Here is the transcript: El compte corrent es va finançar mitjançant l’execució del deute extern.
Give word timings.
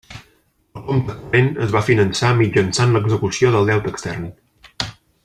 El 0.79 0.83
compte 0.87 1.15
corrent 1.17 1.51
es 1.65 1.75
va 1.75 1.83
finançar 1.91 2.31
mitjançant 2.41 2.97
l’execució 2.97 3.53
del 3.57 3.71
deute 3.73 3.95
extern. 3.97 4.29